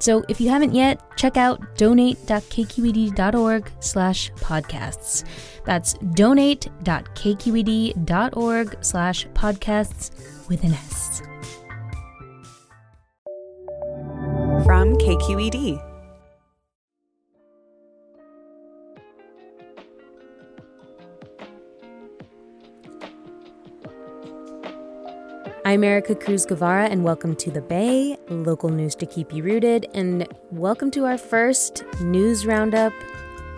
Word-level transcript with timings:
So 0.00 0.24
if 0.28 0.40
you 0.40 0.48
haven't 0.48 0.74
yet, 0.74 1.00
check 1.16 1.36
out 1.36 1.76
donate.kqed.org 1.76 3.70
slash 3.80 4.32
podcasts. 4.32 5.24
That's 5.64 5.94
donate.kqed.org 6.14 8.76
slash 8.80 9.28
podcasts 9.28 10.48
with 10.48 10.64
an 10.64 10.72
S. 10.72 11.22
From 14.64 14.96
KQED. 14.96 15.89
I'm 25.70 25.82
Ericka 25.82 26.20
Cruz 26.20 26.46
Guevara, 26.46 26.86
and 26.86 27.04
welcome 27.04 27.36
to 27.36 27.48
The 27.48 27.60
Bay, 27.60 28.16
local 28.28 28.70
news 28.70 28.96
to 28.96 29.06
keep 29.06 29.32
you 29.32 29.44
rooted, 29.44 29.86
and 29.94 30.26
welcome 30.50 30.90
to 30.90 31.04
our 31.04 31.16
first 31.16 31.84
news 32.00 32.44
roundup 32.44 32.92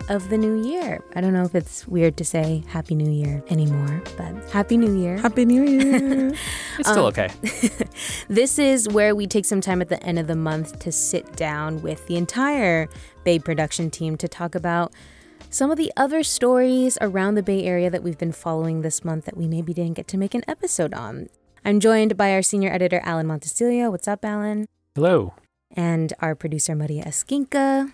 of 0.09 0.29
the 0.29 0.37
new 0.37 0.63
year. 0.63 1.03
I 1.15 1.21
don't 1.21 1.33
know 1.33 1.41
if 1.41 1.55
it's 1.55 1.87
weird 1.87 2.15
to 2.17 2.23
say 2.23 2.63
Happy 2.67 2.93
New 2.93 3.09
Year 3.09 3.43
anymore, 3.49 4.03
but 4.15 4.47
Happy 4.51 4.77
New 4.77 4.95
Year. 4.95 5.17
Happy 5.17 5.43
New 5.43 5.63
Year. 5.63 6.27
it's 6.77 6.87
still 6.87 7.07
um, 7.07 7.13
okay. 7.17 7.29
this 8.27 8.59
is 8.59 8.87
where 8.87 9.15
we 9.15 9.25
take 9.25 9.45
some 9.45 9.59
time 9.59 9.81
at 9.81 9.89
the 9.89 10.01
end 10.03 10.19
of 10.19 10.27
the 10.27 10.35
month 10.35 10.77
to 10.81 10.91
sit 10.91 11.35
down 11.35 11.81
with 11.81 12.05
the 12.05 12.15
entire 12.15 12.89
Bay 13.23 13.39
production 13.39 13.89
team 13.89 14.17
to 14.17 14.27
talk 14.27 14.53
about 14.53 14.93
some 15.49 15.71
of 15.71 15.77
the 15.77 15.91
other 15.97 16.21
stories 16.21 16.95
around 17.01 17.33
the 17.33 17.43
Bay 17.43 17.63
Area 17.63 17.89
that 17.89 18.03
we've 18.03 18.19
been 18.19 18.31
following 18.31 18.83
this 18.83 19.03
month 19.03 19.25
that 19.25 19.35
we 19.35 19.47
maybe 19.47 19.73
didn't 19.73 19.93
get 19.93 20.07
to 20.09 20.17
make 20.19 20.35
an 20.35 20.43
episode 20.47 20.93
on. 20.93 21.27
I'm 21.65 21.79
joined 21.79 22.17
by 22.17 22.33
our 22.33 22.41
senior 22.41 22.73
editor, 22.73 22.99
Alan 23.05 23.25
Montecillo. 23.25 23.89
What's 23.89 24.07
up, 24.07 24.25
Alan? 24.25 24.67
Hello. 24.95 25.33
And 25.71 26.11
our 26.19 26.35
producer, 26.35 26.75
Maria 26.75 27.05
Esquinca. 27.05 27.93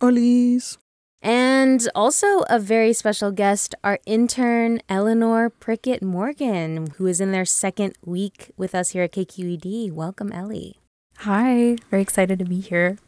Olis. 0.00 0.78
And 1.22 1.88
also 1.94 2.40
a 2.50 2.58
very 2.58 2.92
special 2.92 3.30
guest, 3.30 3.72
our 3.84 4.00
intern, 4.04 4.80
Eleanor 4.88 5.48
Prickett 5.48 6.02
Morgan, 6.02 6.88
who 6.96 7.06
is 7.06 7.20
in 7.20 7.30
their 7.30 7.44
second 7.44 7.96
week 8.04 8.50
with 8.56 8.74
us 8.74 8.90
here 8.90 9.04
at 9.04 9.12
KQED. 9.12 9.92
Welcome, 9.92 10.32
Ellie. 10.32 10.80
Hi, 11.18 11.76
very 11.90 12.02
excited 12.02 12.40
to 12.40 12.44
be 12.44 12.58
here. 12.58 12.98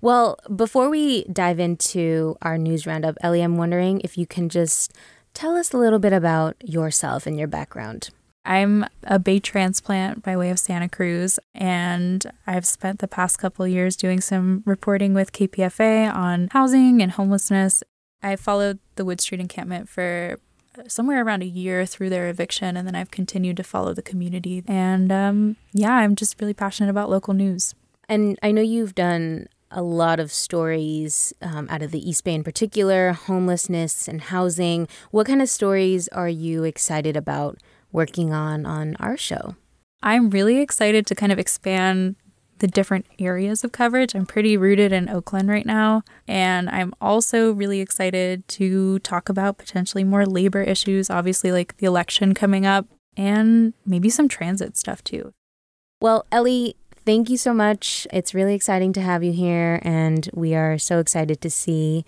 Well, 0.00 0.38
before 0.54 0.88
we 0.88 1.24
dive 1.24 1.58
into 1.58 2.36
our 2.42 2.58
news 2.58 2.86
roundup, 2.86 3.16
Ellie, 3.22 3.42
I'm 3.42 3.56
wondering 3.56 4.00
if 4.02 4.16
you 4.16 4.24
can 4.24 4.48
just 4.48 4.92
tell 5.34 5.56
us 5.56 5.72
a 5.72 5.78
little 5.78 5.98
bit 5.98 6.12
about 6.12 6.54
yourself 6.62 7.26
and 7.26 7.36
your 7.36 7.48
background. 7.48 8.10
I'm 8.48 8.86
a 9.04 9.18
Bay 9.18 9.40
transplant 9.40 10.22
by 10.22 10.34
way 10.34 10.48
of 10.48 10.58
Santa 10.58 10.88
Cruz, 10.88 11.38
and 11.54 12.24
I've 12.46 12.64
spent 12.64 13.00
the 13.00 13.06
past 13.06 13.38
couple 13.38 13.68
years 13.68 13.94
doing 13.94 14.22
some 14.22 14.62
reporting 14.64 15.12
with 15.12 15.32
KPFA 15.32 16.10
on 16.12 16.48
housing 16.52 17.02
and 17.02 17.12
homelessness. 17.12 17.84
I 18.22 18.36
followed 18.36 18.78
the 18.96 19.04
Wood 19.04 19.20
Street 19.20 19.42
encampment 19.42 19.90
for 19.90 20.38
somewhere 20.86 21.22
around 21.22 21.42
a 21.42 21.46
year 21.46 21.84
through 21.84 22.08
their 22.08 22.30
eviction, 22.30 22.74
and 22.74 22.86
then 22.88 22.94
I've 22.94 23.10
continued 23.10 23.58
to 23.58 23.62
follow 23.62 23.92
the 23.92 24.00
community. 24.00 24.64
And 24.66 25.12
um, 25.12 25.56
yeah, 25.74 25.92
I'm 25.92 26.16
just 26.16 26.40
really 26.40 26.54
passionate 26.54 26.88
about 26.88 27.10
local 27.10 27.34
news. 27.34 27.74
And 28.08 28.38
I 28.42 28.50
know 28.50 28.62
you've 28.62 28.94
done 28.94 29.48
a 29.70 29.82
lot 29.82 30.18
of 30.18 30.32
stories 30.32 31.34
um, 31.42 31.68
out 31.68 31.82
of 31.82 31.90
the 31.90 32.08
East 32.08 32.24
Bay 32.24 32.32
in 32.32 32.42
particular, 32.42 33.12
homelessness 33.12 34.08
and 34.08 34.22
housing. 34.22 34.88
What 35.10 35.26
kind 35.26 35.42
of 35.42 35.50
stories 35.50 36.08
are 36.08 36.30
you 36.30 36.64
excited 36.64 37.14
about 37.14 37.58
working 37.92 38.32
on 38.32 38.66
on 38.66 38.96
our 38.96 39.16
show. 39.16 39.56
I'm 40.02 40.30
really 40.30 40.58
excited 40.58 41.06
to 41.06 41.14
kind 41.14 41.32
of 41.32 41.38
expand 41.38 42.16
the 42.58 42.66
different 42.66 43.06
areas 43.18 43.64
of 43.64 43.72
coverage. 43.72 44.14
I'm 44.14 44.26
pretty 44.26 44.56
rooted 44.56 44.92
in 44.92 45.08
Oakland 45.08 45.48
right 45.48 45.66
now. 45.66 46.02
And 46.26 46.68
I'm 46.68 46.92
also 47.00 47.52
really 47.52 47.80
excited 47.80 48.46
to 48.48 48.98
talk 49.00 49.28
about 49.28 49.58
potentially 49.58 50.04
more 50.04 50.26
labor 50.26 50.62
issues, 50.62 51.10
obviously, 51.10 51.52
like 51.52 51.76
the 51.76 51.86
election 51.86 52.34
coming 52.34 52.66
up, 52.66 52.86
and 53.16 53.74
maybe 53.86 54.10
some 54.10 54.28
transit 54.28 54.76
stuff 54.76 55.02
too. 55.02 55.32
Well, 56.00 56.26
Ellie, 56.30 56.76
thank 57.04 57.30
you 57.30 57.36
so 57.36 57.52
much. 57.52 58.06
It's 58.12 58.34
really 58.34 58.54
exciting 58.54 58.92
to 58.94 59.00
have 59.00 59.24
you 59.24 59.32
here. 59.32 59.80
And 59.82 60.28
we 60.32 60.54
are 60.54 60.78
so 60.78 60.98
excited 60.98 61.40
to 61.40 61.50
see 61.50 62.04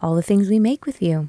all 0.00 0.14
the 0.14 0.22
things 0.22 0.48
we 0.48 0.58
make 0.58 0.84
with 0.84 1.00
you. 1.00 1.28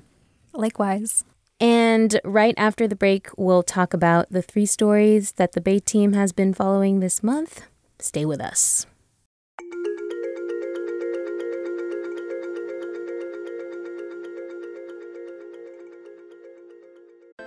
Likewise. 0.53 1.23
And 1.59 2.19
right 2.23 2.53
after 2.57 2.87
the 2.87 2.95
break, 2.95 3.29
we'll 3.37 3.63
talk 3.63 3.93
about 3.93 4.29
the 4.29 4.41
three 4.41 4.65
stories 4.65 5.33
that 5.33 5.53
the 5.53 5.61
Bay 5.61 5.79
team 5.79 6.13
has 6.13 6.31
been 6.31 6.53
following 6.53 6.99
this 6.99 7.23
month. 7.23 7.63
Stay 7.99 8.25
with 8.25 8.41
us. 8.41 8.85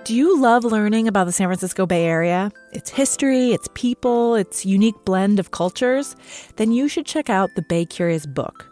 Do 0.07 0.15
you 0.15 0.39
love 0.39 0.63
learning 0.63 1.09
about 1.09 1.25
the 1.25 1.33
San 1.33 1.49
Francisco 1.49 1.85
Bay 1.85 2.05
Area? 2.05 2.49
Its 2.71 2.89
history, 2.89 3.51
its 3.51 3.67
people, 3.73 4.35
its 4.35 4.65
unique 4.65 4.95
blend 5.03 5.37
of 5.37 5.51
cultures? 5.51 6.15
Then 6.55 6.71
you 6.71 6.87
should 6.87 7.05
check 7.05 7.29
out 7.29 7.49
the 7.55 7.61
Bay 7.61 7.83
Curious 7.83 8.25
book. 8.25 8.71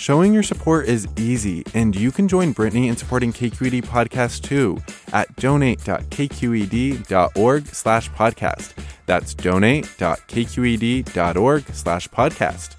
Showing 0.00 0.32
your 0.32 0.42
support 0.42 0.86
is 0.86 1.06
easy, 1.18 1.62
and 1.74 1.94
you 1.94 2.10
can 2.10 2.26
join 2.26 2.52
Brittany 2.52 2.88
in 2.88 2.96
supporting 2.96 3.34
KQED 3.34 3.84
Podcast 3.84 4.42
too 4.42 4.78
at 5.12 5.36
donate.kqed.org 5.36 7.66
slash 7.66 8.10
podcast. 8.12 8.72
That's 9.04 9.34
donate.kqed.org 9.34 11.64
slash 11.74 12.08
podcast. 12.08 12.76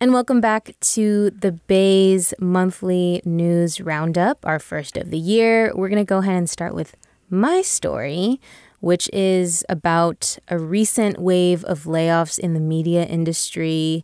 And 0.00 0.14
welcome 0.14 0.40
back 0.40 0.74
to 0.80 1.28
the 1.28 1.52
Bay's 1.52 2.32
monthly 2.40 3.20
news 3.26 3.82
roundup, 3.82 4.46
our 4.46 4.58
first 4.58 4.96
of 4.96 5.10
the 5.10 5.18
year. 5.18 5.70
We're 5.74 5.90
going 5.90 5.98
to 5.98 6.08
go 6.08 6.20
ahead 6.20 6.36
and 6.36 6.48
start 6.48 6.74
with 6.74 6.96
my 7.28 7.60
story, 7.60 8.40
which 8.80 9.10
is 9.12 9.66
about 9.68 10.38
a 10.48 10.58
recent 10.58 11.18
wave 11.18 11.62
of 11.64 11.84
layoffs 11.84 12.38
in 12.38 12.54
the 12.54 12.60
media 12.60 13.04
industry 13.04 14.02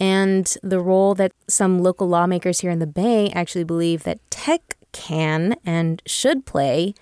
and 0.00 0.56
the 0.62 0.80
role 0.80 1.14
that 1.14 1.32
some 1.46 1.78
local 1.78 2.08
lawmakers 2.08 2.60
here 2.60 2.70
in 2.70 2.78
the 2.78 2.86
Bay 2.86 3.28
actually 3.30 3.64
believe 3.64 4.04
that 4.04 4.18
tech 4.30 4.78
can 4.92 5.54
and 5.64 6.02
should 6.06 6.46
play 6.46 6.94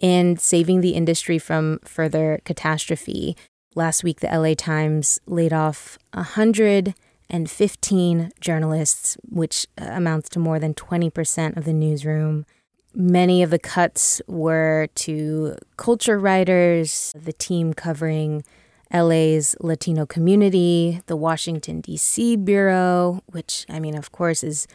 in 0.00 0.36
saving 0.36 0.80
the 0.80 0.90
industry 0.90 1.38
from 1.38 1.78
further 1.84 2.40
catastrophe. 2.44 3.36
Last 3.76 4.02
week, 4.02 4.18
the 4.18 4.26
LA 4.26 4.54
Times 4.54 5.20
laid 5.26 5.52
off 5.52 5.96
115 6.14 8.32
journalists, 8.40 9.16
which 9.28 9.68
uh, 9.80 9.84
amounts 9.92 10.28
to 10.30 10.40
more 10.40 10.58
than 10.58 10.74
20% 10.74 11.56
of 11.56 11.64
the 11.64 11.72
newsroom. 11.72 12.44
Many 12.92 13.44
of 13.44 13.50
the 13.50 13.60
cuts 13.60 14.20
were 14.26 14.88
to 14.96 15.54
culture 15.76 16.18
writers, 16.18 17.12
the 17.14 17.32
team 17.32 17.72
covering 17.72 18.42
LA's 18.92 19.54
Latino 19.60 20.06
community, 20.06 21.00
the 21.06 21.16
Washington, 21.16 21.80
D.C. 21.80 22.36
Bureau, 22.36 23.22
which, 23.26 23.64
I 23.68 23.80
mean, 23.80 23.96
of 23.96 24.12
course, 24.12 24.42
is 24.42 24.66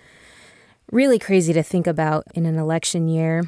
really 0.92 1.20
crazy 1.20 1.54
to 1.54 1.64
think 1.64 1.88
about 1.88 2.26
in 2.34 2.46
an 2.46 2.58
election 2.58 3.08
year. 3.08 3.44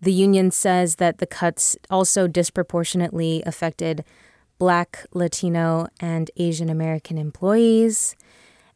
The 0.00 0.12
union 0.12 0.50
says 0.50 0.96
that 0.96 1.18
the 1.18 1.26
cuts 1.26 1.76
also 1.90 2.26
disproportionately 2.26 3.42
affected 3.44 4.04
Black, 4.58 5.06
Latino, 5.12 5.88
and 6.00 6.30
Asian 6.36 6.68
American 6.68 7.18
employees. 7.18 8.16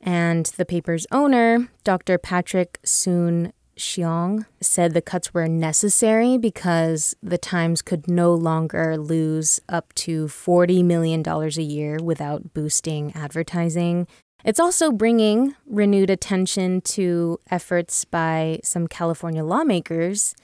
And 0.01 0.47
the 0.47 0.67
paper's 0.67 1.07
owner, 1.11 1.69
Dr. 1.83 2.19
Patrick 2.19 2.79
Soon 2.85 3.53
Shiong, 3.77 4.47
said 4.61 4.95
the 4.95 5.03
cuts 5.03 5.35
were 5.35 5.49
necessary 5.49 6.39
because 6.39 7.15
the 7.23 7.39
Times 7.39 7.83
could 7.83 8.09
no 8.09 8.35
longer 8.35 8.97
lose 8.97 9.61
up 9.69 9.93
to 9.95 10.27
$40 10.27 10.85
million 10.85 11.23
a 11.27 11.49
year 11.61 11.99
without 12.03 12.55
boosting 12.55 13.13
advertising. 13.15 14.07
It's 14.45 14.61
also 14.61 14.93
bringing 14.93 15.55
renewed 15.67 16.11
attention 16.11 16.81
to 16.83 17.39
efforts 17.51 18.05
by 18.05 18.61
some 18.63 18.87
California 18.87 19.43
lawmakers 19.43 20.35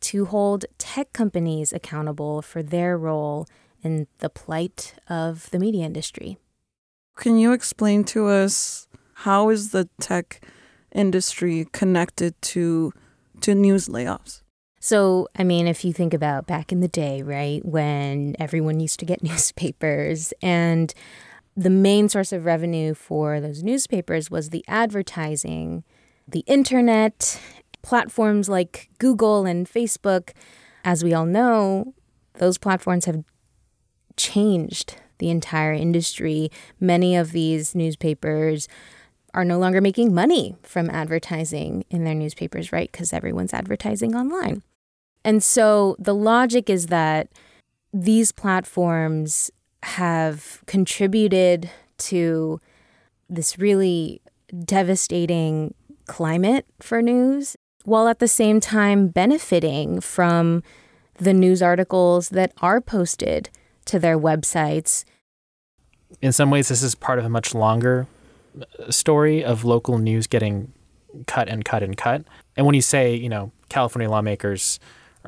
to 0.00 0.26
hold 0.26 0.66
tech 0.76 1.12
companies 1.12 1.72
accountable 1.72 2.42
for 2.42 2.62
their 2.62 2.98
role 2.98 3.46
in 3.82 4.06
the 4.18 4.28
plight 4.28 4.94
of 5.08 5.50
the 5.50 5.58
media 5.58 5.84
industry. 5.84 6.38
Can 7.16 7.38
you 7.38 7.52
explain 7.52 8.04
to 8.04 8.26
us 8.26 8.88
how 9.18 9.48
is 9.50 9.70
the 9.70 9.88
tech 10.00 10.40
industry 10.94 11.66
connected 11.72 12.40
to 12.42 12.92
to 13.40 13.54
news 13.54 13.88
layoffs? 13.88 14.42
So, 14.80 15.28
I 15.34 15.44
mean, 15.44 15.66
if 15.66 15.84
you 15.84 15.94
think 15.94 16.12
about 16.12 16.46
back 16.46 16.70
in 16.70 16.80
the 16.80 16.88
day, 16.88 17.22
right, 17.22 17.64
when 17.64 18.36
everyone 18.38 18.80
used 18.80 19.00
to 19.00 19.06
get 19.06 19.22
newspapers 19.22 20.32
and 20.42 20.92
the 21.56 21.70
main 21.70 22.08
source 22.08 22.32
of 22.32 22.44
revenue 22.44 22.94
for 22.94 23.40
those 23.40 23.62
newspapers 23.62 24.30
was 24.30 24.50
the 24.50 24.64
advertising, 24.68 25.84
the 26.28 26.40
internet, 26.40 27.40
platforms 27.80 28.48
like 28.48 28.90
Google 28.98 29.46
and 29.46 29.66
Facebook. 29.66 30.32
As 30.84 31.04
we 31.04 31.14
all 31.14 31.26
know, 31.26 31.94
those 32.34 32.58
platforms 32.58 33.04
have 33.04 33.24
changed 34.16 34.96
the 35.18 35.30
entire 35.30 35.72
industry. 35.72 36.50
Many 36.80 37.16
of 37.16 37.32
these 37.32 37.74
newspapers 37.74 38.68
are 39.34 39.44
no 39.44 39.58
longer 39.58 39.80
making 39.80 40.14
money 40.14 40.56
from 40.62 40.88
advertising 40.88 41.84
in 41.90 42.04
their 42.04 42.14
newspapers, 42.14 42.72
right? 42.72 42.90
Because 42.90 43.12
everyone's 43.12 43.52
advertising 43.52 44.14
online. 44.14 44.62
And 45.24 45.42
so 45.42 45.96
the 45.98 46.14
logic 46.14 46.70
is 46.70 46.86
that 46.86 47.28
these 47.92 48.32
platforms 48.32 49.50
have 49.82 50.62
contributed 50.66 51.70
to 51.98 52.60
this 53.28 53.58
really 53.58 54.22
devastating 54.64 55.74
climate 56.06 56.66
for 56.80 57.02
news, 57.02 57.56
while 57.84 58.08
at 58.08 58.18
the 58.18 58.28
same 58.28 58.60
time 58.60 59.08
benefiting 59.08 60.00
from 60.00 60.62
the 61.18 61.34
news 61.34 61.62
articles 61.62 62.30
that 62.30 62.52
are 62.60 62.80
posted 62.80 63.50
to 63.86 63.98
their 63.98 64.18
websites. 64.18 65.04
In 66.22 66.32
some 66.32 66.50
ways, 66.50 66.68
this 66.68 66.82
is 66.82 66.94
part 66.94 67.18
of 67.18 67.24
a 67.24 67.28
much 67.28 67.54
longer 67.54 68.06
story 68.90 69.44
of 69.44 69.64
local 69.64 69.98
news 69.98 70.26
getting 70.26 70.72
cut 71.26 71.48
and 71.48 71.64
cut 71.64 71.82
and 71.82 71.96
cut. 71.96 72.24
And 72.56 72.66
when 72.66 72.74
you 72.74 72.82
say, 72.82 73.14
you 73.14 73.28
know, 73.28 73.52
California 73.68 74.10
lawmakers 74.10 74.80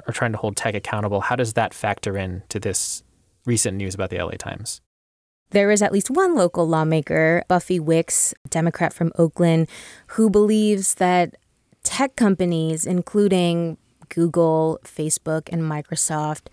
are 0.07 0.13
trying 0.13 0.33
to 0.33 0.39
hold 0.39 0.57
tech 0.57 0.75
accountable, 0.75 1.21
how 1.21 1.37
does 1.37 1.55
that 1.55 1.75
factor 1.75 2.17
in 2.17 2.43
to 2.49 2.61
this 2.61 3.03
recent 3.45 3.77
news 3.77 3.95
about 3.95 4.11
the 4.11 4.19
LA 4.19 4.33
Times? 4.33 4.81
There 5.51 5.71
is 5.71 5.81
at 5.81 5.93
least 5.93 6.11
one 6.11 6.35
local 6.35 6.67
lawmaker, 6.67 7.45
Buffy 7.47 7.79
Wicks, 7.79 8.35
Democrat 8.51 8.93
from 8.93 9.13
Oakland, 9.17 9.69
who 10.09 10.29
believes 10.29 10.95
that 10.95 11.37
tech 11.85 12.17
companies, 12.17 12.85
including 12.85 13.79
Google, 14.09 14.81
Facebook, 14.85 15.49
and 15.53 15.63
Microsoft, 15.63 16.49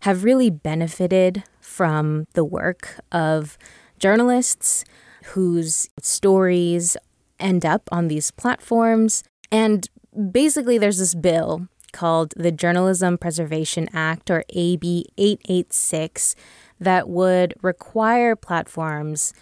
have 0.00 0.24
really 0.24 0.48
benefited 0.48 1.44
from 1.60 2.26
the 2.32 2.44
work 2.44 2.98
of 3.12 3.58
journalists 3.98 4.84
whose 5.28 5.88
stories 6.00 6.96
end 7.38 7.64
up 7.64 7.88
on 7.92 8.08
these 8.08 8.30
platforms. 8.30 9.22
And 9.50 9.88
basically, 10.32 10.78
there's 10.78 10.98
this 10.98 11.14
bill 11.14 11.68
called 11.92 12.34
the 12.36 12.52
Journalism 12.52 13.18
Preservation 13.18 13.88
Act, 13.92 14.30
or 14.30 14.44
AB 14.50 15.06
886, 15.16 16.34
that 16.80 17.08
would 17.08 17.54
require 17.62 18.36
platforms 18.36 19.32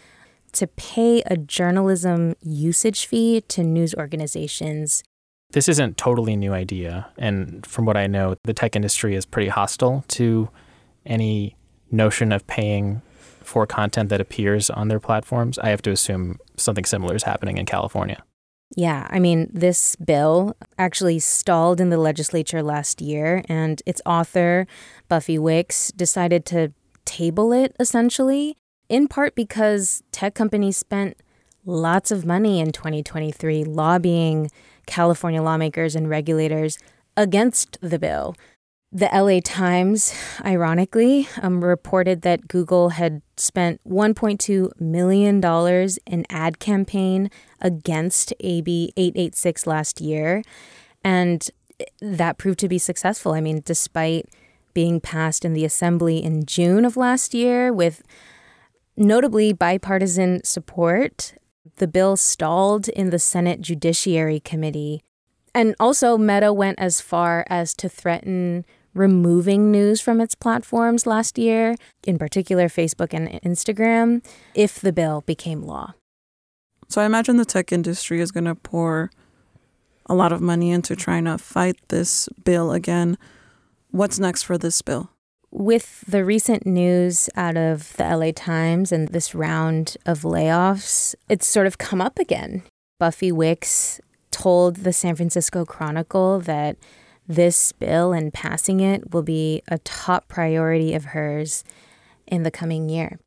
to 0.53 0.67
pay 0.67 1.23
a 1.27 1.37
journalism 1.37 2.35
usage 2.41 3.07
fee 3.07 3.43
to 3.43 3.63
news 3.63 3.95
organizations. 3.95 5.03
This 5.51 5.69
isn't 5.69 5.97
totally 5.97 6.35
new 6.37 6.53
idea, 6.53 7.09
and 7.19 7.65
from 7.67 7.85
what 7.85 7.97
I 7.97 8.07
know, 8.07 8.37
the 8.45 8.55
tech 8.55 8.75
industry 8.75 9.15
is 9.15 9.27
pretty 9.27 9.49
hostile 9.49 10.05
to 10.09 10.49
any 11.05 11.57
notion 11.91 12.33
of 12.33 12.47
paying 12.47 13.03
for 13.47 13.67
content 13.67 14.09
that 14.11 14.21
appears 14.21 14.71
on 14.71 14.89
their 14.89 15.01
platforms. 15.01 15.59
I 15.59 15.69
have 15.69 15.83
to 15.83 15.91
assume 15.91 16.39
something 16.57 16.85
similar 16.85 17.15
is 17.15 17.23
happening 17.23 17.59
in 17.59 17.67
California. 17.67 18.23
Yeah, 18.75 19.07
I 19.11 19.21
mean, 19.21 19.49
this 19.53 19.95
bill 19.97 20.57
actually 20.77 21.21
stalled 21.21 21.81
in 21.81 21.91
the 21.91 21.99
legislature 21.99 22.63
last 22.63 23.01
year, 23.01 23.45
and 23.49 23.81
its 23.87 24.03
author, 24.05 24.67
Buffy 25.09 25.39
Wicks, 25.39 25.93
decided 25.93 26.45
to 26.47 26.73
table 27.05 27.53
it 27.53 27.77
essentially, 27.79 28.57
in 28.89 29.07
part 29.07 29.35
because 29.37 30.03
tech 30.11 30.35
companies 30.35 30.77
spent 30.77 31.17
lots 31.65 32.11
of 32.11 32.25
money 32.25 32.61
in 32.61 32.73
2023 32.73 33.65
lobbying 33.65 34.51
California 34.87 35.43
lawmakers 35.43 35.95
and 35.95 36.09
regulators 36.09 36.79
against 37.17 37.79
the 37.81 37.99
bill. 37.99 38.35
The 38.93 39.11
LA 39.13 39.41
Times, 39.45 40.15
ironically, 40.45 41.29
um, 41.43 41.63
reported 41.63 42.23
that 42.23 42.49
Google 42.49 42.91
had 42.91 43.21
spent 43.37 43.81
$1.2 43.87 44.81
million 44.81 45.43
in 46.07 46.27
ad 46.31 46.59
campaign 46.59 47.31
against 47.61 48.33
AB 48.41 48.93
886 48.97 49.67
last 49.67 50.01
year. 50.01 50.43
And 51.05 51.49
that 52.01 52.39
proved 52.39 52.59
to 52.61 52.69
be 52.69 52.79
successful. 52.79 53.33
I 53.33 53.41
mean, 53.41 53.63
despite 53.65 54.29
being 54.75 55.01
passed 55.01 55.45
in 55.45 55.55
the 55.55 55.65
assembly 55.65 56.23
in 56.23 56.45
June 56.45 56.85
of 56.85 56.97
last 56.97 57.35
year 57.35 57.73
with 57.73 58.03
notably 58.97 59.53
bipartisan 59.53 60.43
support, 60.45 61.35
the 61.77 61.87
bill 61.87 62.17
stalled 62.17 62.89
in 62.89 63.11
the 63.11 63.19
Senate 63.19 63.61
Judiciary 63.61 64.41
Committee. 64.41 65.03
And 65.55 65.75
also, 65.81 66.19
Meta 66.19 66.53
went 66.53 66.79
as 66.79 67.01
far 67.01 67.47
as 67.49 67.75
to 67.75 67.89
threaten 67.89 68.67
removing 68.97 69.71
news 69.71 70.01
from 70.01 70.21
its 70.21 70.35
platforms 70.35 71.07
last 71.07 71.39
year, 71.39 71.77
in 72.07 72.19
particular 72.19 72.69
Facebook 72.69 73.13
and 73.13 73.29
Instagram, 73.43 74.25
if 74.55 74.81
the 74.81 74.93
bill 74.93 75.23
became 75.27 75.63
law. 75.63 75.95
So 76.89 77.03
I 77.03 77.05
imagine 77.05 77.37
the 77.37 77.45
tech 77.45 77.73
industry 77.73 78.21
is 78.21 78.31
going 78.31 78.45
to 78.45 78.55
pour 78.55 79.11
a 80.07 80.15
lot 80.15 80.33
of 80.33 80.41
money 80.41 80.71
into 80.71 80.97
trying 80.97 81.25
to 81.25 81.37
fight 81.37 81.77
this 81.89 82.29
bill 82.45 82.73
again. 82.73 83.19
What's 83.91 84.19
next 84.19 84.45
for 84.45 84.57
this 84.57 84.81
bill? 84.83 85.11
With 85.51 86.05
the 86.07 86.25
recent 86.25 86.67
news 86.67 87.29
out 87.37 87.57
of 87.57 87.97
the 87.97 88.05
LA 88.05 88.31
Times 88.35 88.93
and 88.93 89.09
this 89.09 89.35
round 89.35 89.97
of 90.07 90.23
layoffs, 90.23 91.15
it's 91.29 91.47
sort 91.47 91.67
of 91.67 91.79
come 91.79 92.01
up 92.01 92.19
again. 92.19 92.63
Buffy 92.99 93.33
Wicks 93.33 94.01
told 94.31 94.77
the 94.77 94.93
San 94.93 95.17
Francisco 95.17 95.65
Chronicle 95.65 96.41
that 96.41 96.77
this 97.29 97.73
bill 97.73 98.13
and 98.13 98.33
passing 98.33 98.81
it 98.81 99.13
will 99.13 99.23
be 99.23 99.63
a 99.69 99.79
top 99.79 100.29
priority 100.29 100.95
of 100.95 101.07
hers 101.07 101.65
in 102.27 102.43
the 102.43 102.51
coming 102.51 102.89
year. 102.89 103.19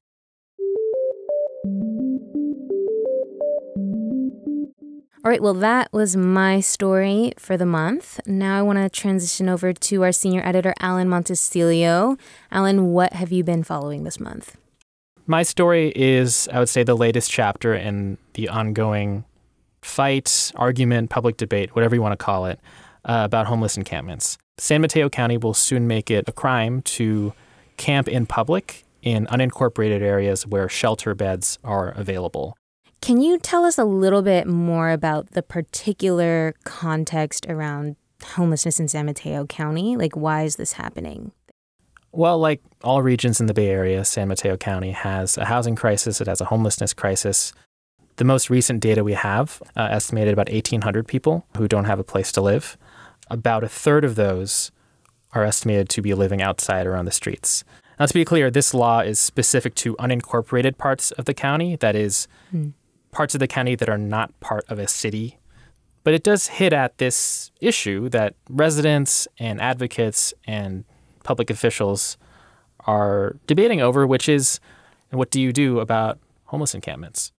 All 5.25 5.29
right, 5.29 5.41
well, 5.41 5.53
that 5.55 5.91
was 5.91 6.15
my 6.15 6.61
story 6.61 7.33
for 7.37 7.57
the 7.57 7.65
month. 7.65 8.21
Now 8.25 8.57
I 8.57 8.61
want 8.61 8.79
to 8.79 8.89
transition 8.89 9.49
over 9.49 9.73
to 9.73 10.03
our 10.03 10.13
senior 10.13 10.41
editor, 10.45 10.73
Alan 10.79 11.09
Montecillo. 11.09 12.17
Alan, 12.51 12.93
what 12.93 13.11
have 13.11 13.29
you 13.29 13.43
been 13.43 13.63
following 13.63 14.05
this 14.05 14.17
month? 14.17 14.55
My 15.27 15.43
story 15.43 15.91
is, 15.93 16.47
I 16.53 16.59
would 16.59 16.69
say, 16.69 16.83
the 16.83 16.95
latest 16.95 17.29
chapter 17.29 17.75
in 17.75 18.17
the 18.35 18.47
ongoing 18.47 19.25
fight, 19.81 20.53
argument, 20.55 21.09
public 21.09 21.35
debate, 21.35 21.75
whatever 21.75 21.95
you 21.95 22.01
want 22.01 22.17
to 22.17 22.25
call 22.25 22.45
it, 22.45 22.59
uh, 23.05 23.21
about 23.25 23.47
homeless 23.47 23.77
encampments. 23.77 24.37
San 24.57 24.81
Mateo 24.81 25.09
County 25.09 25.37
will 25.37 25.53
soon 25.53 25.87
make 25.87 26.11
it 26.11 26.27
a 26.27 26.31
crime 26.31 26.81
to 26.81 27.33
camp 27.77 28.07
in 28.07 28.25
public 28.25 28.83
in 29.01 29.25
unincorporated 29.27 30.01
areas 30.01 30.45
where 30.45 30.67
shelter 30.67 31.15
beds 31.15 31.57
are 31.63 31.89
available. 31.89 32.57
Can 33.01 33.21
you 33.21 33.39
tell 33.39 33.63
us 33.63 33.77
a 33.77 33.85
little 33.85 34.21
bit 34.21 34.45
more 34.45 34.91
about 34.91 35.31
the 35.31 35.41
particular 35.41 36.53
context 36.65 37.45
around 37.47 37.95
homelessness 38.23 38.79
in 38.79 38.89
San 38.89 39.05
Mateo 39.05 39.45
County? 39.45 39.95
Like, 39.95 40.17
why 40.17 40.43
is 40.43 40.57
this 40.57 40.73
happening? 40.73 41.31
Well, 42.11 42.39
like 42.39 42.61
all 42.83 43.01
regions 43.01 43.39
in 43.39 43.45
the 43.45 43.53
Bay 43.53 43.69
Area, 43.69 44.03
San 44.03 44.27
Mateo 44.27 44.57
County 44.57 44.91
has 44.91 45.37
a 45.37 45.45
housing 45.45 45.75
crisis, 45.75 46.19
it 46.19 46.27
has 46.27 46.41
a 46.41 46.45
homelessness 46.45 46.93
crisis. 46.93 47.53
The 48.17 48.25
most 48.25 48.49
recent 48.49 48.81
data 48.81 49.03
we 49.03 49.13
have 49.13 49.61
uh, 49.77 49.87
estimated 49.91 50.33
about 50.33 50.49
1,800 50.49 51.07
people 51.07 51.45
who 51.55 51.67
don't 51.67 51.85
have 51.85 51.99
a 51.99 52.03
place 52.03 52.31
to 52.33 52.41
live. 52.41 52.77
About 53.29 53.63
a 53.63 53.69
third 53.69 54.03
of 54.03 54.15
those 54.15 54.71
are 55.33 55.43
estimated 55.43 55.89
to 55.89 56.01
be 56.01 56.13
living 56.13 56.41
outside 56.41 56.87
or 56.87 56.95
on 56.95 57.05
the 57.05 57.11
streets. 57.11 57.63
Now, 57.99 58.05
to 58.05 58.13
be 58.13 58.25
clear, 58.25 58.49
this 58.49 58.73
law 58.73 59.01
is 59.01 59.19
specific 59.19 59.75
to 59.75 59.95
unincorporated 59.97 60.77
parts 60.77 61.11
of 61.11 61.25
the 61.25 61.33
county, 61.33 61.75
that 61.75 61.95
is, 61.95 62.27
mm. 62.53 62.73
parts 63.11 63.35
of 63.35 63.39
the 63.39 63.47
county 63.47 63.75
that 63.75 63.89
are 63.89 63.97
not 63.97 64.37
part 64.39 64.63
of 64.69 64.79
a 64.79 64.87
city. 64.87 65.37
But 66.03 66.13
it 66.13 66.23
does 66.23 66.47
hit 66.47 66.71
at 66.71 66.97
this 66.97 67.51
issue 67.59 68.07
that 68.09 68.35
residents 68.49 69.27
and 69.37 69.59
advocates 69.59 70.33
and 70.47 70.85
public 71.23 71.49
officials 71.49 72.17
are 72.87 73.35
debating 73.45 73.81
over, 73.81 74.07
which 74.07 74.29
is 74.29 74.59
what 75.11 75.29
do 75.29 75.41
you 75.41 75.51
do 75.51 75.79
about 75.79 76.19
homeless 76.45 76.73
encampments? 76.73 77.31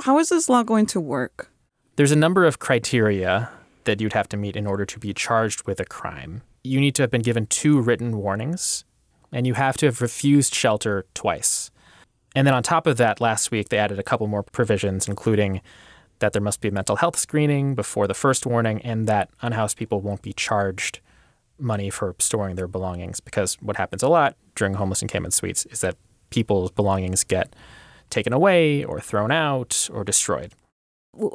How 0.00 0.18
is 0.18 0.30
this 0.30 0.48
law 0.48 0.62
going 0.62 0.86
to 0.86 1.00
work? 1.00 1.50
There's 1.96 2.12
a 2.12 2.16
number 2.16 2.44
of 2.44 2.58
criteria 2.58 3.50
that 3.86 4.00
you'd 4.00 4.12
have 4.12 4.28
to 4.28 4.36
meet 4.36 4.56
in 4.56 4.66
order 4.66 4.84
to 4.84 4.98
be 4.98 5.12
charged 5.12 5.66
with 5.66 5.80
a 5.80 5.84
crime. 5.84 6.42
You 6.62 6.80
need 6.80 6.94
to 6.96 7.02
have 7.02 7.10
been 7.10 7.22
given 7.22 7.46
two 7.46 7.80
written 7.80 8.16
warnings, 8.18 8.84
and 9.32 9.46
you 9.46 9.54
have 9.54 9.76
to 9.78 9.86
have 9.86 10.00
refused 10.00 10.54
shelter 10.54 11.06
twice. 11.14 11.70
And 12.34 12.46
then 12.46 12.54
on 12.54 12.62
top 12.62 12.86
of 12.86 12.98
that, 12.98 13.20
last 13.20 13.50
week 13.50 13.70
they 13.70 13.78
added 13.78 13.98
a 13.98 14.02
couple 14.02 14.26
more 14.26 14.42
provisions, 14.42 15.08
including 15.08 15.62
that 16.18 16.32
there 16.32 16.42
must 16.42 16.60
be 16.60 16.68
a 16.68 16.72
mental 16.72 16.96
health 16.96 17.16
screening 17.16 17.74
before 17.74 18.06
the 18.06 18.14
first 18.14 18.46
warning, 18.46 18.80
and 18.82 19.06
that 19.06 19.30
unhoused 19.42 19.76
people 19.76 20.00
won't 20.00 20.22
be 20.22 20.32
charged 20.32 21.00
money 21.58 21.90
for 21.90 22.14
storing 22.18 22.56
their 22.56 22.68
belongings 22.68 23.20
because 23.20 23.54
what 23.62 23.76
happens 23.76 24.02
a 24.02 24.08
lot 24.08 24.36
during 24.54 24.74
homeless 24.74 25.02
encampment 25.02 25.32
suites 25.32 25.64
is 25.66 25.80
that 25.80 25.96
people's 26.30 26.70
belongings 26.70 27.24
get 27.24 27.54
taken 28.10 28.32
away 28.32 28.84
or 28.84 29.00
thrown 29.00 29.32
out 29.32 29.88
or 29.92 30.04
destroyed. 30.04 30.52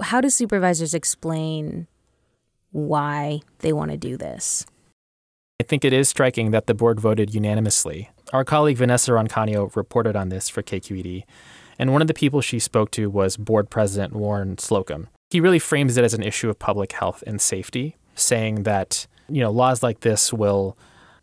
How 0.03 0.21
do 0.21 0.29
supervisors 0.29 0.93
explain 0.93 1.87
why 2.71 3.41
they 3.59 3.73
want 3.73 3.91
to 3.91 3.97
do 3.97 4.17
this? 4.17 4.65
I 5.59 5.63
think 5.63 5.85
it 5.85 5.93
is 5.93 6.09
striking 6.09 6.51
that 6.51 6.67
the 6.67 6.73
board 6.73 6.99
voted 6.99 7.35
unanimously. 7.35 8.09
Our 8.33 8.43
colleague 8.43 8.77
Vanessa 8.77 9.11
Rancaño 9.11 9.75
reported 9.75 10.15
on 10.15 10.29
this 10.29 10.49
for 10.49 10.63
KQED, 10.63 11.23
and 11.77 11.93
one 11.93 12.01
of 12.01 12.07
the 12.07 12.13
people 12.13 12.41
she 12.41 12.59
spoke 12.59 12.91
to 12.91 13.09
was 13.09 13.37
board 13.37 13.69
president 13.69 14.13
Warren 14.13 14.57
Slocum. 14.57 15.09
He 15.29 15.39
really 15.39 15.59
frames 15.59 15.97
it 15.97 16.03
as 16.03 16.13
an 16.13 16.23
issue 16.23 16.49
of 16.49 16.59
public 16.59 16.93
health 16.93 17.23
and 17.27 17.39
safety, 17.39 17.95
saying 18.15 18.63
that 18.63 19.07
you 19.31 19.41
know, 19.41 19.51
laws 19.51 19.81
like 19.81 20.01
this 20.01 20.33
will 20.33 20.77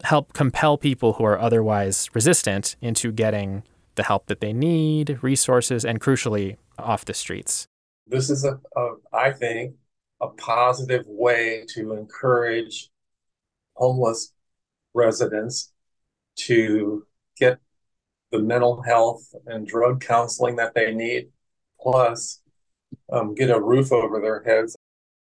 help 0.04 0.32
compel 0.32 0.78
people 0.78 1.14
who 1.14 1.24
are 1.24 1.38
otherwise 1.38 2.08
resistant 2.14 2.76
into 2.80 3.12
getting 3.12 3.62
the 3.96 4.04
help 4.04 4.26
that 4.26 4.40
they 4.40 4.52
need, 4.52 5.18
resources, 5.22 5.84
and 5.84 6.00
crucially, 6.00 6.56
off 6.78 7.04
the 7.04 7.14
streets. 7.14 7.66
This 8.06 8.30
is, 8.30 8.44
a, 8.44 8.58
a 8.76 8.94
I 9.12 9.32
think, 9.32 9.74
a 10.20 10.28
positive 10.28 11.04
way 11.06 11.64
to 11.74 11.92
encourage 11.94 12.90
homeless 13.74 14.32
residents 14.94 15.72
to 16.36 17.06
get 17.38 17.58
the 18.32 18.38
mental 18.38 18.82
health 18.82 19.34
and 19.46 19.66
drug 19.66 20.00
counseling 20.00 20.56
that 20.56 20.74
they 20.74 20.92
need, 20.92 21.28
plus 21.80 22.40
um, 23.12 23.34
get 23.34 23.50
a 23.50 23.60
roof 23.60 23.92
over 23.92 24.20
their 24.20 24.42
heads. 24.42 24.76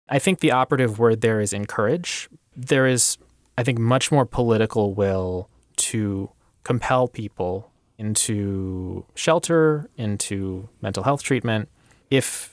I 0.10 0.20
think 0.20 0.40
the 0.40 0.52
operative 0.52 1.00
word 1.00 1.22
there 1.22 1.40
is 1.40 1.54
encourage 1.54 2.28
there 2.56 2.86
is, 2.86 3.18
I 3.58 3.64
think, 3.64 3.80
much 3.80 4.12
more 4.12 4.26
political 4.26 4.94
will 4.94 5.50
to 5.78 6.30
compel 6.64 7.08
people 7.08 7.72
into 7.98 9.06
shelter, 9.16 9.90
into 9.98 10.70
mental 10.82 11.04
health 11.04 11.24
treatment, 11.24 11.70
if 12.10 12.51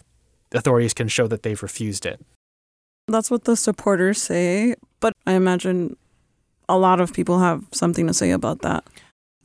authorities 0.52 0.94
can 0.94 1.08
show 1.08 1.26
that 1.26 1.42
they've 1.42 1.62
refused 1.62 2.06
it. 2.06 2.20
That's 3.06 3.30
what 3.30 3.44
the 3.44 3.56
supporters 3.56 4.20
say, 4.20 4.74
but 5.00 5.12
I 5.26 5.32
imagine 5.32 5.96
a 6.68 6.78
lot 6.78 7.00
of 7.00 7.12
people 7.12 7.38
have 7.38 7.64
something 7.72 8.06
to 8.06 8.14
say 8.14 8.30
about 8.30 8.60
that. 8.60 8.84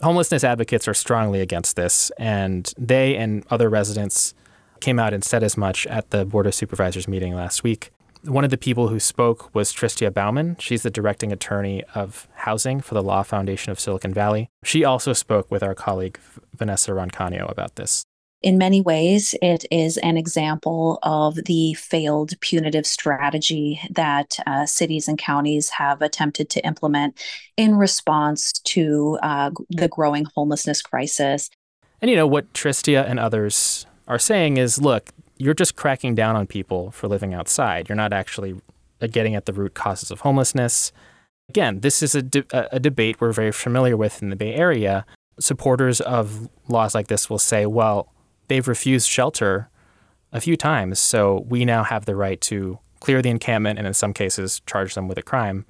Homelessness 0.01 0.43
advocates 0.43 0.87
are 0.87 0.93
strongly 0.93 1.39
against 1.39 1.75
this, 1.75 2.11
and 2.17 2.73
they 2.77 3.15
and 3.15 3.45
other 3.49 3.69
residents 3.69 4.33
came 4.81 4.99
out 4.99 5.13
and 5.13 5.23
said 5.23 5.43
as 5.43 5.55
much 5.55 5.87
at 5.87 6.09
the 6.09 6.25
Board 6.25 6.45
of 6.45 6.53
Supervisors 6.53 7.07
meeting 7.07 7.33
last 7.33 7.63
week. 7.63 7.91
One 8.23 8.43
of 8.43 8.49
the 8.49 8.57
people 8.57 8.89
who 8.89 8.99
spoke 8.99 9.53
was 9.53 9.73
Tristia 9.73 10.13
Bauman. 10.13 10.57
She's 10.59 10.83
the 10.83 10.89
directing 10.89 11.31
attorney 11.31 11.83
of 11.95 12.27
housing 12.35 12.81
for 12.81 12.93
the 12.95 13.03
Law 13.03 13.23
Foundation 13.23 13.71
of 13.71 13.79
Silicon 13.79 14.13
Valley. 14.13 14.49
She 14.63 14.83
also 14.83 15.13
spoke 15.13 15.49
with 15.51 15.63
our 15.63 15.75
colleague 15.75 16.19
Vanessa 16.53 16.91
Rancaño 16.91 17.49
about 17.49 17.75
this. 17.75 18.03
In 18.43 18.57
many 18.57 18.81
ways, 18.81 19.33
it 19.41 19.63
is 19.71 19.95
an 19.99 20.17
example 20.17 20.99
of 21.01 21.35
the 21.45 21.73
failed 21.75 22.33
punitive 22.41 22.85
strategy 22.85 23.79
that 23.89 24.37
uh, 24.45 24.65
cities 24.65 25.07
and 25.07 25.17
counties 25.17 25.69
have 25.69 26.01
attempted 26.01 26.49
to 26.49 26.65
implement 26.65 27.17
in 27.55 27.75
response 27.75 28.51
to 28.51 29.17
uh, 29.23 29.51
the 29.69 29.87
growing 29.87 30.25
homelessness 30.35 30.81
crisis. 30.81 31.49
And 32.01 32.11
you 32.11 32.17
know 32.17 32.27
what 32.27 32.53
Tristia 32.53 33.09
and 33.09 33.17
others 33.17 33.85
are 34.09 34.19
saying 34.19 34.57
is 34.57 34.77
look, 34.77 35.11
you're 35.37 35.53
just 35.53 35.77
cracking 35.77 36.13
down 36.13 36.35
on 36.35 36.45
people 36.45 36.91
for 36.91 37.07
living 37.07 37.33
outside. 37.33 37.87
You're 37.87 37.95
not 37.95 38.11
actually 38.11 38.59
uh, 39.01 39.07
getting 39.07 39.35
at 39.35 39.45
the 39.45 39.53
root 39.53 39.73
causes 39.73 40.11
of 40.11 40.19
homelessness. 40.19 40.91
Again, 41.47 41.79
this 41.79 42.03
is 42.03 42.13
a, 42.13 42.21
de- 42.21 42.75
a 42.75 42.79
debate 42.79 43.21
we're 43.21 43.31
very 43.31 43.53
familiar 43.53 43.95
with 43.95 44.21
in 44.21 44.31
the 44.31 44.35
Bay 44.35 44.53
Area. 44.53 45.05
Supporters 45.39 46.01
of 46.01 46.49
laws 46.67 46.93
like 46.93 47.07
this 47.07 47.29
will 47.29 47.39
say, 47.39 47.65
well, 47.65 48.12
they've 48.47 48.67
refused 48.67 49.09
shelter 49.09 49.69
a 50.31 50.41
few 50.41 50.57
times, 50.57 50.99
so 50.99 51.45
we 51.47 51.65
now 51.65 51.83
have 51.83 52.05
the 52.05 52.15
right 52.15 52.39
to 52.41 52.79
clear 52.99 53.21
the 53.21 53.29
encampment 53.29 53.77
and, 53.77 53.87
in 53.87 53.93
some 53.93 54.13
cases, 54.13 54.61
charge 54.65 54.95
them 54.95 55.07
with 55.07 55.17
a 55.17 55.21
crime. 55.21 55.65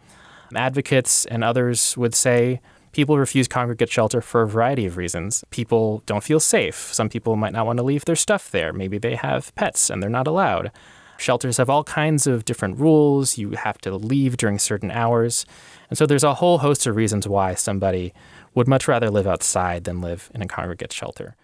Advocates 0.56 1.25
and 1.25 1.44
others 1.44 1.98
would 1.98 2.13
say, 2.13 2.62
People 2.94 3.18
refuse 3.18 3.48
congregate 3.48 3.89
shelter 3.89 4.22
for 4.22 4.44
a 4.44 4.48
variety 4.48 4.86
of 4.86 4.98
reasons. 4.98 5.44
People 5.50 6.03
don't 6.06 6.24
feel 6.24 6.39
safe. 6.39 6.94
Some 6.94 7.10
people 7.10 7.36
might 7.36 7.51
not 7.51 7.65
want 7.65 7.77
to 7.77 7.84
leave 7.84 8.06
their 8.06 8.15
stuff 8.15 8.51
there. 8.51 8.72
Maybe 8.72 9.00
they 9.00 9.15
have 9.15 9.53
pets 9.56 9.89
and 9.89 10.01
they're 10.01 10.12
not 10.12 10.27
allowed. 10.27 10.72
Shelters 11.18 11.58
have 11.58 11.72
all 11.72 11.84
kinds 11.84 12.27
of 12.27 12.46
different 12.46 12.77
rules. 12.80 13.36
You 13.36 13.51
have 13.51 13.80
to 13.80 13.96
leave 13.96 14.38
during 14.38 14.60
certain 14.60 14.92
hours. 14.92 15.44
And 15.89 15.98
so 15.98 16.06
there's 16.06 16.24
a 16.24 16.36
whole 16.36 16.60
host 16.60 16.86
of 16.86 16.96
reasons 16.96 17.27
why 17.27 17.56
somebody 17.56 18.13
would 18.53 18.68
much 18.68 18.88
rather 18.88 19.10
live 19.10 19.25
outside 19.25 19.86
than 19.86 20.01
live 20.01 20.30
in 20.36 20.44
a 20.44 20.48
congregate 20.48 20.94
shelter. 20.94 21.36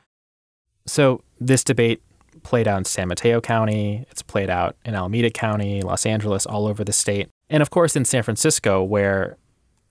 So 0.89 1.22
this 1.39 1.63
debate 1.63 2.01
played 2.43 2.67
out 2.67 2.77
in 2.77 2.86
San 2.86 3.08
Mateo 3.08 3.41
County, 3.41 4.05
it's 4.10 4.22
played 4.22 4.50
out 4.50 4.75
in 4.86 4.96
Alameda 4.96 5.29
County, 5.29 5.81
Los 5.81 6.05
Angeles, 6.05 6.46
all 6.46 6.67
over 6.67 6.84
the 6.84 6.93
state. 6.93 7.29
And 7.50 7.62
of 7.62 7.69
course 7.69 7.96
in 7.96 8.05
San 8.05 8.24
Francisco, 8.24 8.84
where 8.84 9.38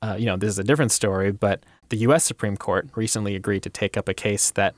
uh, 0.03 0.17
you 0.19 0.27
know, 0.27 0.37
this 0.37 0.51
is 0.51 0.59
a 0.59 0.65
different 0.65 0.93
story, 0.93 1.33
but 1.33 1.65
the 1.89 1.97
U.S. 1.99 2.25
Supreme 2.25 2.57
Court 2.57 2.89
recently 2.95 3.35
agreed 3.35 3.63
to 3.65 3.71
take 3.71 3.97
up 3.97 4.09
a 4.09 4.15
case 4.15 4.51
that 4.53 4.75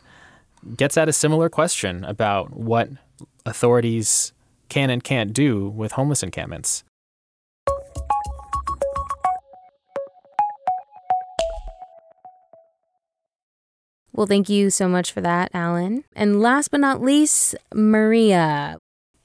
gets 0.77 0.97
at 0.97 1.09
a 1.09 1.12
similar 1.12 1.49
question 1.49 2.05
about 2.05 2.57
what 2.57 2.89
authorities 3.45 4.33
can 4.69 4.91
and 4.91 5.03
can't 5.03 5.33
do 5.33 5.69
with 5.69 5.93
homeless 5.93 6.23
encampments. 6.23 6.85
Well, 14.12 14.26
thank 14.26 14.49
you 14.49 14.71
so 14.71 14.88
much 14.88 15.12
for 15.12 15.21
that, 15.21 15.50
Alan. 15.55 16.05
And 16.14 16.40
last 16.40 16.71
but 16.71 16.81
not 16.81 17.00
least, 17.00 17.55
Maria, 17.73 18.79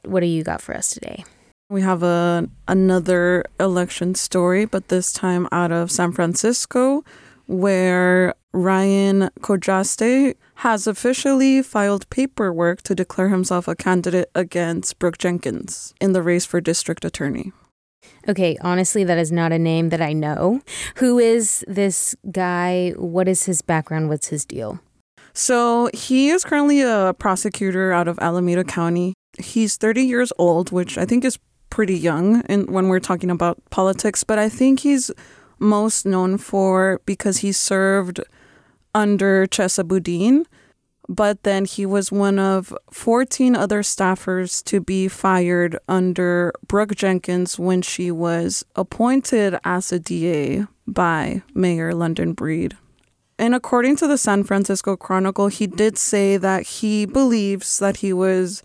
what 0.04 0.20
do 0.20 0.28
you 0.28 0.44
got 0.44 0.62
for 0.62 0.76
us 0.76 0.94
today? 0.94 1.26
We 1.70 1.82
have 1.82 2.04
a 2.04 2.48
another 2.68 3.44
election 3.60 4.14
story, 4.14 4.66
but 4.66 4.90
this 4.90 5.12
time 5.12 5.48
out 5.52 5.72
of 5.72 5.90
San 5.90 6.12
Francisco, 6.12 7.04
where 7.48 8.36
Ryan 8.54 9.30
Khojasteh 9.42 10.36
has 10.56 10.88
officially 10.88 11.62
filed 11.62 12.10
paperwork 12.10 12.82
to 12.84 12.96
declare 12.96 13.30
himself 13.30 13.68
a 13.68 13.76
candidate 13.76 14.30
against 14.36 15.00
Brooke 15.00 15.18
Jenkins 15.18 15.94
in 16.00 16.14
the 16.14 16.22
race 16.22 16.46
for 16.46 16.62
district 16.62 17.04
attorney. 17.04 17.52
Okay, 18.28 18.58
honestly, 18.62 19.04
that 19.04 19.18
is 19.18 19.32
not 19.32 19.52
a 19.52 19.60
name 19.60 19.90
that 19.90 20.02
I 20.02 20.14
know. 20.14 20.62
Who 20.98 21.20
is 21.20 21.64
this 21.68 22.16
guy? 22.32 22.94
What 22.98 23.28
is 23.28 23.44
his 23.44 23.62
background? 23.62 24.10
What's 24.10 24.30
his 24.30 24.46
deal? 24.46 24.80
So, 25.34 25.90
he 25.94 26.30
is 26.30 26.44
currently 26.44 26.82
a 26.82 27.14
prosecutor 27.18 27.92
out 27.92 28.08
of 28.08 28.18
Alameda 28.20 28.64
County. 28.64 29.14
He's 29.38 29.76
30 29.76 30.02
years 30.02 30.32
old, 30.38 30.72
which 30.72 30.98
I 30.98 31.06
think 31.06 31.26
is 31.26 31.38
pretty 31.70 31.98
young 31.98 32.42
in, 32.44 32.72
when 32.72 32.88
we're 32.88 33.02
talking 33.02 33.30
about 33.30 33.62
politics, 33.70 34.24
but 34.24 34.40
I 34.40 34.48
think 34.48 34.80
he's 34.80 35.12
most 35.60 36.06
known 36.06 36.38
for 36.38 37.02
because 37.06 37.40
he 37.40 37.52
served 37.52 38.22
under 38.94 39.46
Chesa 39.46 39.86
Boudin, 39.86 40.46
but 41.08 41.44
then 41.44 41.66
he 41.66 41.86
was 41.86 42.12
one 42.12 42.40
of 42.40 42.74
14 42.92 43.56
other 43.56 43.82
staffers 43.82 44.64
to 44.66 44.80
be 44.80 45.08
fired 45.08 45.78
under 45.88 46.54
Brooke 46.68 46.96
Jenkins 46.96 47.60
when 47.60 47.82
she 47.82 48.12
was 48.12 48.66
appointed 48.76 49.58
as 49.64 49.92
a 49.92 50.00
DA 50.00 50.66
by 50.88 51.44
Mayor 51.54 51.94
London 51.94 52.34
Breed. 52.34 52.78
And 53.38 53.54
according 53.54 53.98
to 53.98 54.08
the 54.08 54.18
San 54.18 54.44
Francisco 54.44 54.96
Chronicle, 54.96 55.48
he 55.48 55.68
did 55.68 55.98
say 55.98 56.38
that 56.38 56.64
he 56.64 57.06
believes 57.06 57.80
that 57.80 57.98
he 57.98 58.14
was 58.14 58.64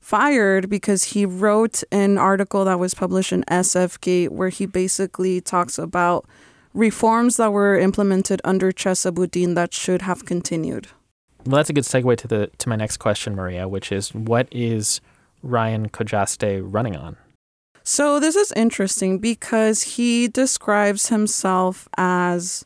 fired 0.00 0.70
because 0.70 1.02
he 1.04 1.26
wrote 1.26 1.82
an 1.92 2.16
article 2.16 2.64
that 2.64 2.78
was 2.78 2.94
published 2.94 3.32
in 3.32 3.42
SF 3.42 4.00
Gate 4.00 4.32
where 4.32 4.48
he 4.48 4.64
basically 4.64 5.40
talks 5.40 5.78
about 5.78 6.24
reforms 6.72 7.36
that 7.36 7.52
were 7.52 7.76
implemented 7.78 8.40
under 8.44 8.70
Chesa 8.70 9.12
Boudin 9.12 9.54
that 9.54 9.74
should 9.74 10.02
have 10.02 10.24
continued. 10.24 10.88
Well, 11.46 11.56
that's 11.56 11.70
a 11.70 11.72
good 11.72 11.84
segue 11.84 12.16
to 12.18 12.28
the 12.28 12.50
to 12.58 12.68
my 12.68 12.76
next 12.76 12.96
question, 12.96 13.36
Maria, 13.36 13.68
which 13.68 13.92
is 13.92 14.12
what 14.12 14.48
is 14.50 15.00
Ryan 15.42 15.88
Khojasteh 15.88 16.60
running 16.64 16.96
on? 16.96 17.16
So 17.84 18.18
this 18.18 18.34
is 18.34 18.50
interesting 18.52 19.20
because 19.20 19.82
he 19.94 20.26
describes 20.26 21.08
himself 21.08 21.88
as 21.96 22.64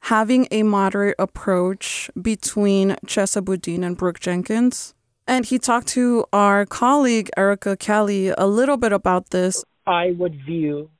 having 0.00 0.48
a 0.50 0.64
moderate 0.64 1.14
approach 1.20 2.10
between 2.20 2.96
Chesa 3.06 3.44
Boudin 3.44 3.84
and 3.84 3.96
Brooke 3.96 4.18
Jenkins. 4.18 4.92
And 5.28 5.46
he 5.46 5.58
talked 5.58 5.86
to 5.88 6.26
our 6.32 6.66
colleague 6.66 7.30
Erica 7.36 7.76
Kelly 7.76 8.28
a 8.36 8.46
little 8.46 8.76
bit 8.76 8.92
about 8.92 9.30
this. 9.30 9.64
I 9.86 10.14
would 10.18 10.34
view 10.44 10.90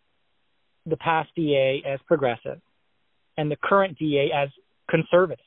the 0.86 0.96
past 0.96 1.30
DA 1.34 1.82
as 1.84 1.98
progressive 2.06 2.60
and 3.36 3.50
the 3.50 3.56
current 3.56 3.98
DA 3.98 4.30
as 4.32 4.48
conservative. 4.88 5.44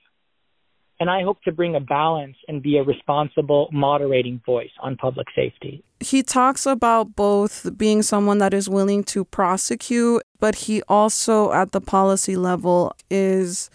And 1.00 1.10
I 1.12 1.22
hope 1.22 1.42
to 1.44 1.52
bring 1.52 1.76
a 1.76 1.80
balance 1.80 2.38
and 2.48 2.62
be 2.62 2.78
a 2.78 2.84
responsible, 2.84 3.70
moderating 3.72 4.42
voice 4.46 4.72
on 4.80 4.96
public 4.98 5.28
safety. 5.36 5.84
He 6.00 6.24
talks 6.24 6.66
about 6.66 7.16
both 7.16 7.78
being 7.78 8.02
someone 8.02 8.40
that 8.40 8.54
is 8.54 8.68
willing 8.68 9.04
to 9.06 9.24
prosecute, 9.26 10.24
but 10.40 10.56
he 10.56 10.82
also, 10.88 11.52
at 11.52 11.72
the 11.72 11.82
policy 11.82 12.36
level, 12.36 12.96
is 13.12 13.70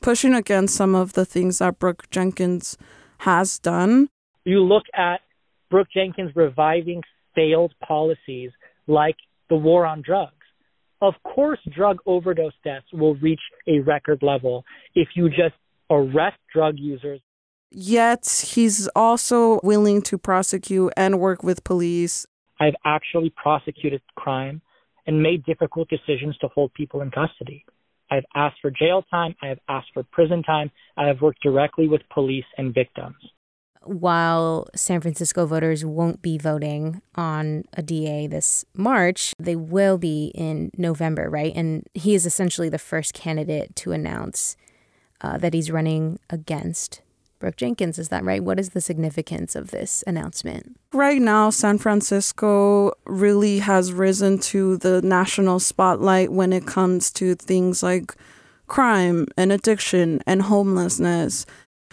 pushing 0.00 0.34
against 0.34 0.74
some 0.74 0.94
of 0.94 1.12
the 1.12 1.26
things 1.26 1.58
that 1.58 1.78
Brooke 1.78 2.08
Jenkins 2.10 2.78
has 3.18 3.58
done. 3.58 4.08
You 4.44 4.60
look 4.60 4.84
at 4.94 5.20
Brooke 5.70 5.88
Jenkins 5.94 6.32
reviving 6.34 7.02
failed 7.34 7.74
policies 7.86 8.50
like 8.86 9.16
the 9.48 9.56
war 9.56 9.86
on 9.86 10.02
drugs. 10.02 10.32
Of 11.00 11.14
course, 11.24 11.58
drug 11.74 11.98
overdose 12.06 12.52
deaths 12.64 12.86
will 12.92 13.16
reach 13.16 13.40
a 13.66 13.80
record 13.80 14.22
level 14.22 14.64
if 14.94 15.08
you 15.14 15.28
just 15.28 15.54
arrest 15.92 16.38
drug 16.52 16.74
users. 16.78 17.20
Yet 17.70 18.44
he's 18.52 18.88
also 18.94 19.58
willing 19.62 20.02
to 20.02 20.18
prosecute 20.18 20.92
and 20.96 21.18
work 21.18 21.42
with 21.42 21.64
police. 21.64 22.26
I've 22.60 22.74
actually 22.84 23.30
prosecuted 23.30 24.02
crime 24.16 24.60
and 25.06 25.22
made 25.22 25.44
difficult 25.44 25.88
decisions 25.88 26.36
to 26.38 26.48
hold 26.48 26.72
people 26.74 27.00
in 27.00 27.10
custody. 27.10 27.64
I've 28.10 28.24
asked 28.34 28.58
for 28.60 28.70
jail 28.70 29.02
time. 29.10 29.34
I 29.42 29.46
have 29.46 29.58
asked 29.68 29.88
for 29.94 30.02
prison 30.02 30.42
time. 30.42 30.70
I 30.96 31.06
have 31.06 31.22
worked 31.22 31.42
directly 31.42 31.88
with 31.88 32.02
police 32.12 32.44
and 32.58 32.74
victims. 32.74 33.16
While 33.84 34.68
San 34.76 35.00
Francisco 35.00 35.46
voters 35.46 35.84
won't 35.84 36.22
be 36.22 36.38
voting 36.38 37.02
on 37.16 37.64
a 37.72 37.82
DA 37.82 38.26
this 38.26 38.64
March, 38.74 39.32
they 39.38 39.56
will 39.56 39.98
be 39.98 40.30
in 40.34 40.70
November, 40.76 41.28
right? 41.28 41.52
And 41.56 41.88
he 41.94 42.14
is 42.14 42.26
essentially 42.26 42.68
the 42.68 42.78
first 42.78 43.14
candidate 43.14 43.74
to 43.76 43.92
announce 43.92 44.56
uh, 45.22 45.38
that 45.38 45.54
he's 45.54 45.70
running 45.70 46.18
against 46.28 47.00
Brooke 47.38 47.56
Jenkins. 47.56 47.98
Is 47.98 48.08
that 48.10 48.24
right? 48.24 48.42
What 48.42 48.60
is 48.60 48.70
the 48.70 48.80
significance 48.80 49.56
of 49.56 49.70
this 49.70 50.04
announcement? 50.06 50.76
Right 50.92 51.20
now, 51.20 51.50
San 51.50 51.78
Francisco 51.78 52.92
really 53.04 53.58
has 53.58 53.92
risen 53.92 54.38
to 54.38 54.76
the 54.76 55.02
national 55.02 55.58
spotlight 55.58 56.30
when 56.30 56.52
it 56.52 56.66
comes 56.66 57.10
to 57.12 57.34
things 57.34 57.82
like 57.82 58.14
crime 58.68 59.26
and 59.36 59.50
addiction 59.50 60.20
and 60.26 60.42
homelessness. 60.42 61.44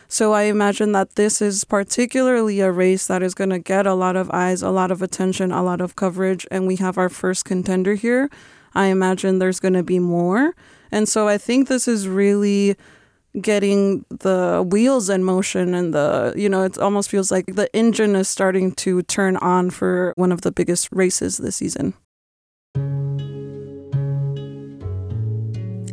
So 0.07 0.33
I 0.33 0.43
imagine 0.43 0.91
that 0.93 1.15
this 1.15 1.41
is 1.41 1.63
particularly 1.63 2.61
a 2.61 2.71
race 2.71 3.07
that 3.07 3.21
is 3.21 3.35
going 3.35 3.51
to 3.51 3.59
get 3.59 3.85
a 3.85 3.93
lot 3.93 4.15
of 4.15 4.29
eyes, 4.31 4.63
a 4.63 4.71
lot 4.71 4.91
of 4.91 5.01
attention, 5.01 5.51
a 5.51 5.61
lot 5.61 5.81
of 5.81 5.95
coverage. 5.95 6.47
And 6.49 6.65
we 6.65 6.77
have 6.77 6.97
our 6.97 7.09
first 7.09 7.45
contender 7.45 7.93
here. 7.93 8.29
I 8.73 8.85
imagine 8.85 9.39
there's 9.39 9.59
going 9.59 9.73
to 9.73 9.83
be 9.83 9.99
more. 9.99 10.55
And 10.91 11.07
so 11.07 11.27
I 11.27 11.37
think 11.37 11.67
this 11.67 11.87
is 11.87 12.07
really 12.07 12.75
getting 13.41 14.05
the 14.09 14.65
wheels 14.71 15.09
in 15.09 15.23
motion 15.23 15.73
and 15.73 15.93
the 15.93 16.33
you 16.35 16.49
know 16.49 16.63
it 16.63 16.77
almost 16.77 17.09
feels 17.09 17.31
like 17.31 17.45
the 17.55 17.73
engine 17.75 18.15
is 18.15 18.27
starting 18.27 18.71
to 18.71 19.01
turn 19.03 19.37
on 19.37 19.69
for 19.69 20.13
one 20.15 20.31
of 20.31 20.41
the 20.41 20.51
biggest 20.51 20.89
races 20.91 21.37
this 21.37 21.57
season 21.57 21.93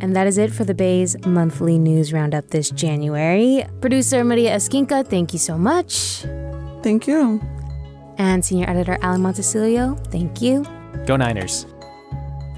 and 0.01 0.15
that 0.15 0.27
is 0.27 0.39
it 0.39 0.53
for 0.53 0.65
the 0.65 0.75
Bay's 0.75 1.17
monthly 1.27 1.79
news 1.79 2.13
roundup 2.13 2.49
this 2.49 2.71
January. 2.71 3.65
Producer 3.81 4.25
Maria 4.25 4.55
Esquinca, 4.55 5.07
thank 5.07 5.33
you 5.33 5.39
so 5.39 5.59
much. 5.59 6.25
Thank 6.83 7.07
you. 7.07 7.41
And 8.19 8.45
senior 8.45 8.69
editor 8.71 8.99
Alan 9.03 9.21
Montecillo, 9.21 9.99
thank 10.13 10.41
you. 10.41 10.65
Go 11.07 11.17
Niners. 11.17 11.67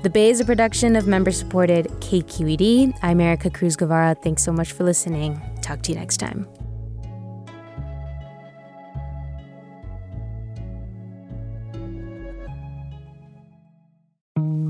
The 0.01 0.11
Bay 0.11 0.31
is 0.31 0.39
a 0.39 0.45
production 0.45 0.95
of 0.95 1.09
member 1.09 1.33
supported 1.33 1.87
KQED. 2.01 2.97
I'm 3.03 3.19
Ericka 3.19 3.53
Cruz 3.53 3.75
Guevara. 3.75 4.15
Thanks 4.15 4.45
so 4.45 4.53
much 4.53 4.71
for 4.71 4.85
listening. 4.85 5.41
Talk 5.61 5.83
to 5.83 5.93
you 5.93 5.99
next 5.99 6.19
time. 6.19 6.47